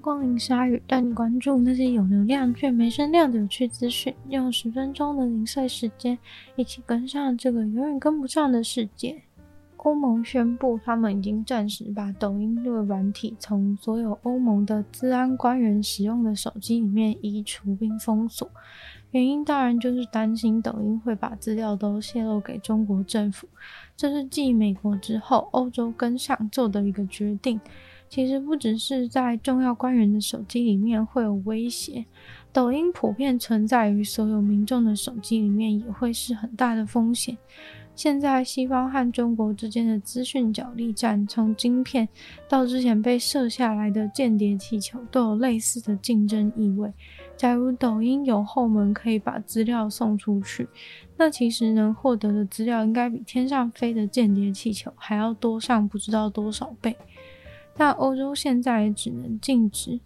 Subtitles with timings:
[0.00, 4.14] 光临鲨鱼，带你关注那些有流量却没声量的有趣资讯。
[4.28, 6.18] 用十分钟的零碎时间，
[6.56, 9.22] 一起跟上这个永远跟不上的世界。
[9.76, 18.50] 欧盟宣布，他们已经暂时把抖音这个软体从所有欧盟的治安官员使用的手机里面移除并封锁。
[19.12, 23.48] 原因当然就是担心抖音会把资料都泄露给中国政府。
[23.96, 27.58] 这是继美国之后，欧洲跟上做的一个决定。
[28.10, 32.04] 其实不只是在重要官员的手机里面会有威胁，
[32.52, 37.38] 抖音普遍存在于所有民众的手机里面也会是很大的风险。
[37.94, 42.08] 现在西方和中国之间的资讯角力战，从晶片
[42.48, 46.92] 到之前被射下来的间谍气球，都有类似的竞争意味。
[47.36, 50.66] 假如抖音有后门可以把资料送出去，
[51.16, 56.96] 那其实能获得的资料应该比天上飞的间谍气球还要多上不知道多少倍。
[57.76, 60.00] 但欧洲现在也只能禁止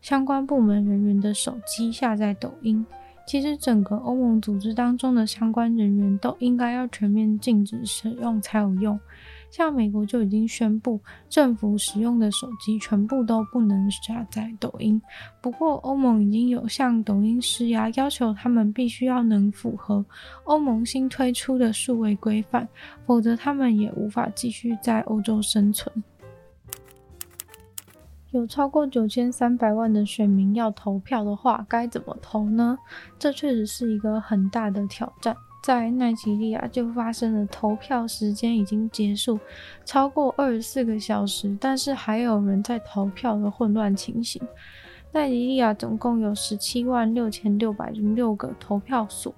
[0.00, 2.84] 相关部门人员的手机下载抖音。
[3.26, 9.00] 其实，整个欧盟组织当中的相关人员都应该要全面禁止使用才有用。
[9.50, 15.00] 像美国就已经宣布，政府使用的手机全部都不能下载抖音。
[15.40, 20.04] 不过，欧盟已经有向抖音施压，要求他们必须要能符合
[20.44, 22.68] 欧盟新推出的数位规范，
[23.06, 25.90] 否则他们也无法继续在欧洲生存。
[28.34, 32.76] 有超过九千三百万的选民要投票的话，该怎么投呢？
[33.16, 35.36] 这确实是一个很大的挑战。
[35.62, 39.38] 在奈及利亚就发生了投票时间已经结束
[39.84, 44.42] 超过二十四个小时，但是还有人在投票的混乱情形。
[45.12, 49.32] 奈及利亚总共有十七万六千六百零六个投票所，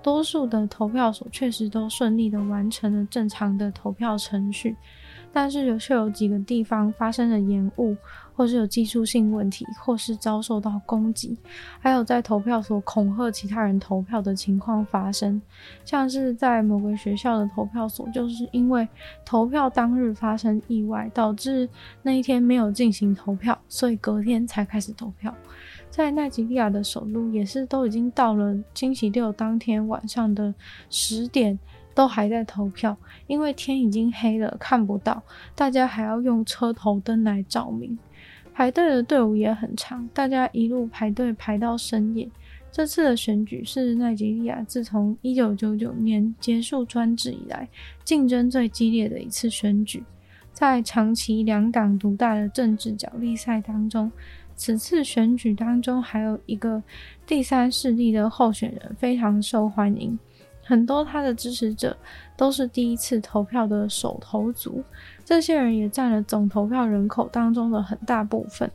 [0.00, 4.76] 多数的投票所确实都顺利的完成了正常的投票程序。
[5.36, 7.94] 但是有却有几个地方发生了延误，
[8.34, 11.36] 或是有技术性问题，或是遭受到攻击，
[11.78, 15.38] 还有在投票所恐吓其他人投票的情况发生。
[15.84, 18.88] 像是在某个学校的投票所，就是因为
[19.26, 21.68] 投票当日发生意外，导致
[22.00, 25.34] 那一天没有进行投票，所以隔天才开始投票。
[25.90, 30.54] 在奈及利亚的首都，也是都已经到了星期六当天晚上的
[30.88, 31.58] 十点。
[31.96, 32.94] 都还在投票，
[33.26, 35.22] 因为天已经黑了，看不到，
[35.54, 37.98] 大家还要用车头灯来照明。
[38.52, 42.28] 排队的队伍也很长，大家一路排队排到深夜。
[42.70, 47.66] 这次的选举是奈及利亚自从一九九九年结束专制以来
[48.04, 50.04] 竞争最激烈的一次选举。
[50.52, 54.12] 在长期两党独大的政治角力赛当中，
[54.54, 56.82] 此次选举当中还有一个
[57.26, 60.18] 第三势力的候选人非常受欢迎。
[60.66, 61.96] 很多他的支持者
[62.36, 64.82] 都是第一次投票的首投族，
[65.24, 68.68] 这些人也占了总投票人口当中的很大部分。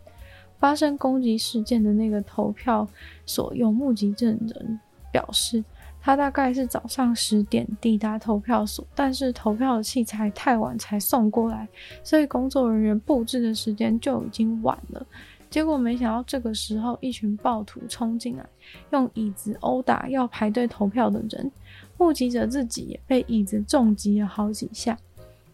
[0.57, 2.87] 发生攻击事件的那个投票
[3.25, 4.79] 所有目击证人
[5.11, 5.61] 表示，
[5.99, 11.67] 他大概是早上十点抵达投票所，但是投票的器材太晚才送过来，
[12.03, 15.05] 所以工作人员布置的时间就已经晚了。
[15.49, 18.45] 结果没想到，这个时候一群暴徒冲进来，
[18.91, 21.51] 用椅子殴打要排队投票的人。
[22.01, 24.97] 目击者自己也被椅子重击了好几下。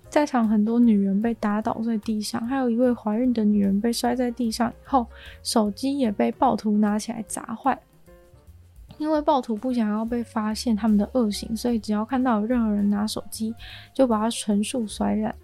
[0.09, 5.06] 在场很多女人被打倒在地上，还有一位怀孕的女人被摔在地上以后，
[5.44, 7.78] 手机也被暴徒拿起来砸坏。
[8.97, 13.53] 因为暴徒不想要被发现他们的恶行，所以只要看到有任何人拿手机，
[13.94, 15.36] 就把它全数摔烂。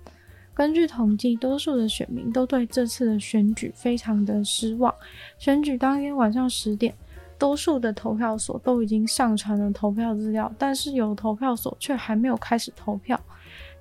[0.54, 4.96] 根据统计，多数的选民都对这次的选举非常的失望。
[5.38, 6.96] 选举当天晚上十点，
[7.44, 13.20] 多数的投票所都已经上传了投票资料，但是有投票所却还没有开始投票。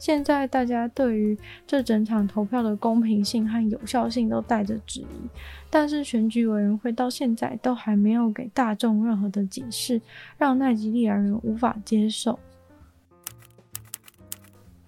[0.01, 5.07] 现在大家对于这整场投票的公平性和有效性都带着质疑，
[5.71, 10.03] 但是选举委员会到现在都还没有给大众任何的解释，
[10.37, 12.37] 让奈吉利亚人无法接受。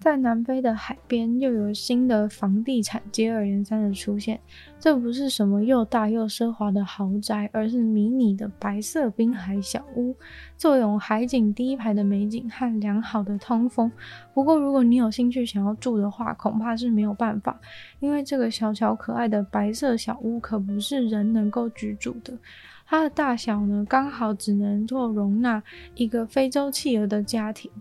[0.05, 4.39] 在南非的海边，又有新的房地产接二连三的出现。
[4.79, 10.15] 这不是什么又大又奢华的豪宅，而是迷你的白色滨海小屋，
[10.55, 13.91] 坐拥海景第一排的美景和良好的通风。
[14.31, 17.59] 不过，如果你有兴趣想要住的话，恐怕是没有办法，
[17.99, 22.37] 因为这个小巧可爱的白色小屋可不是人能够居住的。
[22.85, 25.63] 它的大小呢，刚好只能够容纳
[25.95, 27.71] 一个非洲企鹅的家庭。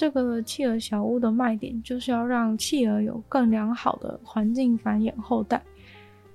[0.00, 5.62] 这个企鹅小屋的卖点就是要让企鹅有更良好的环境繁衍后代。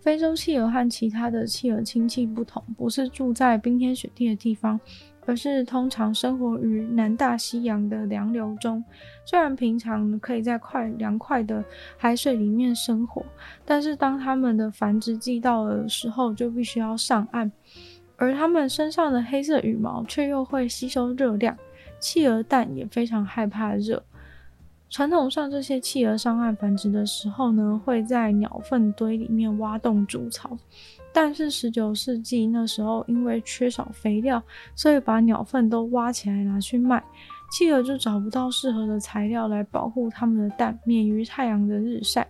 [0.02, 4.80] 非洲企鹅和其他的企鹅亲戚不同，不是住在冰天雪地的地方，
[5.26, 8.84] 而是通常生活于南大西洋的洋流中。
[9.26, 11.66] 虽然平常可以在快凉快的
[11.98, 13.26] 海水里面生活，
[13.66, 17.52] 但是当它们的繁殖季到了的时候，就必须要上岸，
[18.16, 21.58] 而它们身上的黑色羽毛却又会吸收热量。
[22.00, 24.04] 企鹅蛋也非常害怕热。
[24.90, 30.58] 传统上，这些企鹅上岸繁殖的时候呢，会在鸟粪堆里面挖洞筑巢。
[31.12, 34.42] 但是十九世纪那时候，因为缺少肥料，
[34.76, 37.04] 所以把鸟粪都挖起来拿去卖，
[37.52, 42.28] 企鹅就找不到适合的材料来保护它们的蛋，免于太阳的日晒。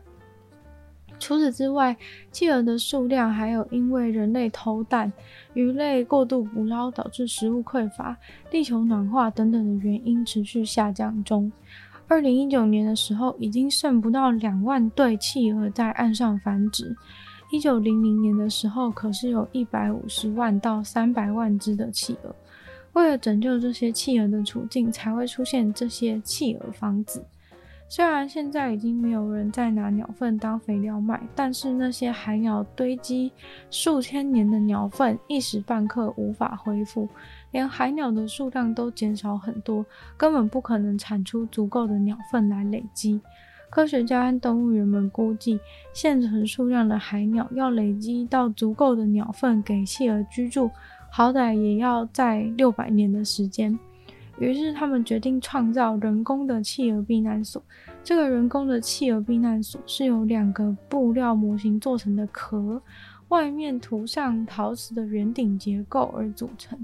[1.17, 1.95] 除此之外，
[2.31, 5.11] 企鹅的数量还有因为人类偷蛋、
[5.53, 8.15] 鱼类过度捕捞导致食物匮乏、
[8.51, 11.51] 地球暖化等等的原因持续下降中。
[12.07, 16.95] 二零一九年的时候，已经剩不到两万对企鹅在岸上繁殖。
[17.51, 22.35] 一九零零年的时候，可是有一百五十万到三百万只的企鹅。
[22.93, 27.23] 为了拯救这些企鹅的处境，才会出现这些企鹅房子。
[27.87, 33.31] 虽然现在已经没有人再拿鸟粪当肥料卖，但是那些海鸟堆积
[33.69, 37.07] 数千年的鸟粪一时半刻无法恢复，
[37.51, 39.85] 连海鸟的数量都减少很多，
[40.17, 43.21] 根本不可能产出足够的鸟粪来累积。
[43.69, 45.59] 科学家和动物园们估计，
[45.93, 50.71] 现存数量的海鸟要累积到足够的鸟粪给企鹅居住，
[51.11, 53.77] 好歹也要在六百年的时间。
[54.39, 57.61] 于是他们决定创造人工的企鹅避难所。
[58.03, 62.81] 这个人工的企鹅避难所是由两个布料模型做成的壳，
[63.29, 66.77] 外面涂上陶瓷的圆顶结构而组成。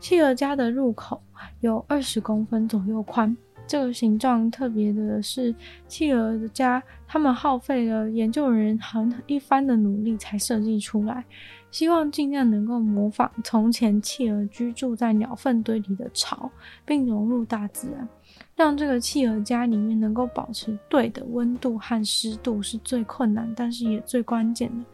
[0.00, 1.22] 企鹅家的入口
[1.60, 3.36] 有二十公分左右宽。
[3.72, 5.54] 这个形状特别的是，
[5.88, 11.24] 企鹅的家，他们耗费了研究人员很一番的努力才设计出来。
[11.70, 16.50] 希望尽量能够模仿从前企鹅居住在鸟粪堆里的巢，
[16.84, 18.06] 并融入大自然，
[18.54, 24.84] 让这个企鹅家里面能够保持对的温度和湿度是最困难，但是也最关键的。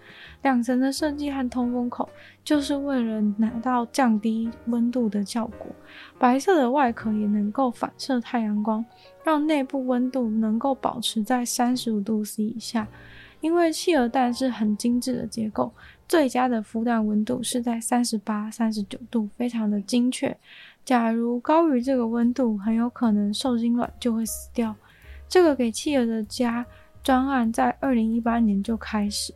[0.43, 2.09] 两层的设计和通风口，
[2.45, 5.67] 就是为了拿到降低温度的效果。
[6.19, 8.85] 白色的外壳也能够反射太阳光，
[9.25, 12.87] 让内部温度能够保持在三十五度 C 以下。
[13.41, 15.73] 因为企鹅蛋是很精致的结构。
[16.09, 20.37] 最佳的孵蛋温度是在三十八、三十九度，非常的精确。
[20.89, 24.75] 假如高于这个温度，很有可能受精卵就会死掉。
[25.29, 26.65] 这个给企鹅的家
[27.03, 29.31] 专案在二零一八年就开始。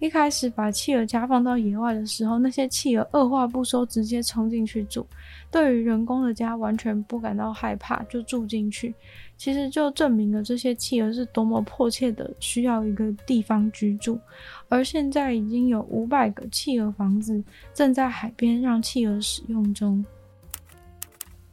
[0.00, 5.06] 一开始把企鹅家放到野外的时候，那些企鹅二话不说，直接冲进去住，
[5.50, 8.94] 对于人工的家完全不感到害怕，就住进去。
[9.38, 14.20] 其实就证明了这些企鹅是多么迫切的需要一个地方居住。
[14.68, 17.42] 而现在已经有五百个企鹅房子
[17.72, 20.04] 正在海边让企鹅使用中。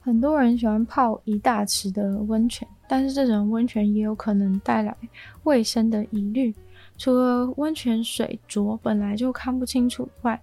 [0.10, 4.96] 很多人喜欢泡一大池的温泉，但是这种温泉也有可能带来
[5.44, 6.52] 卫生的疑虑。
[6.98, 10.42] 除了温泉水浊本来就看不清楚外，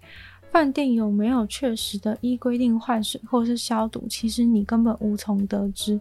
[0.53, 6.01] 饭店有没有确实的依规定换水或是消毒，其实你根本无从得知。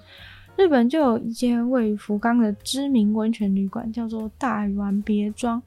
[0.55, 5.59] 日本就有一间位于福冈的知名温泉旅馆，叫做大丸别庄。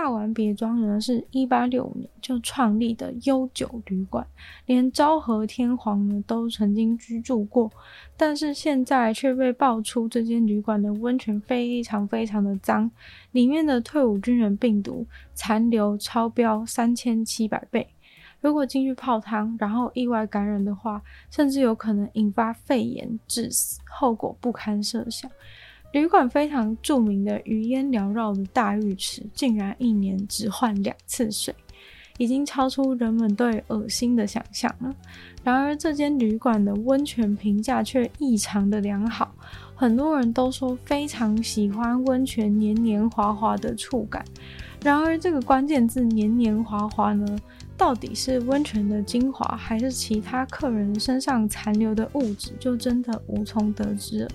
[0.00, 4.24] 大丸别庄呢，是一八六五年就创立的悠久旅馆，
[4.64, 7.68] 连昭和天皇呢都曾经居住过。
[8.16, 12.88] 但是现在却被爆出这间旅馆的温泉非常非常的脏，
[13.32, 17.88] 里面的退伍军人病毒残留超标三千七百倍。
[18.40, 25.28] 如果进去泡汤，然后意外感染的话，甚至有可能引发肺炎致死，后果不堪设想。
[25.92, 31.54] 旅馆非常著名的余烟缭绕的大浴池，竟然一年只换两次水。
[32.18, 34.92] 已经超出人们对恶心的想象了。
[35.44, 39.32] 然而，这间旅馆的温泉评价却异常的良好，
[39.76, 44.24] 很多人都说非常喜欢温泉黏黏滑滑的触感。
[44.82, 47.38] 然而，这个关键字“黏黏滑滑”呢，
[47.78, 54.30] 到底是温泉的精华，还是其他客人身上残留的物质，就真的无从得知了。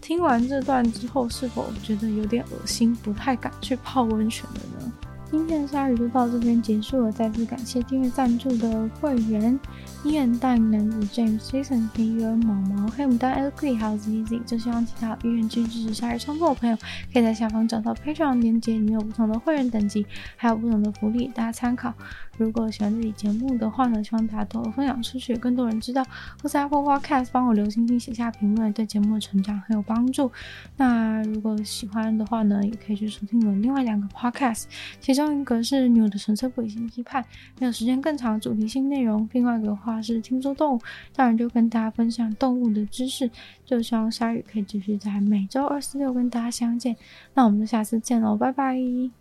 [0.00, 4.92] 听完这段之后，是否觉得有点恶心，不太敢去泡温泉了呢？
[5.30, 9.58] 今天的鲨鱼就到这边结束了，再次感谢订阅赞助的会员。
[10.04, 16.76] 伊恩、大龄男子 James、Jason、黑鱼儿、毛毛、黑牡丹、Elky 还有 Zizi 就希望其他有意愿支持鲨鱼创作的朋友，
[17.12, 20.06] 可以在下方找到 Patreon 链接，里面有不同的会员等级，
[20.36, 21.92] 还有不同的福利，大家参考。
[22.38, 26.02] 如果喜欢这期节目的话呢，希望大家多多分享出去，更多人知道。
[26.40, 30.30] 或在 Apple Podcast 帮我留星星、写下评论，对节目的成长很有帮助。
[30.76, 34.64] 那如果喜欢的话呢，也可以去收听我另外两个 Podcast，
[35.00, 37.22] 其中一个是《女的纯粹不理性批判》，
[37.58, 40.78] 没有时间更长主题性内容；另外一个话是《听说动物》，
[41.14, 43.30] 当然就跟大家分享动物的知识。
[43.66, 46.96] 就希望鲨鱼可以继续在每周二、四、六跟大家相见。
[47.34, 49.17] 那我们就下次见喽，拜拜。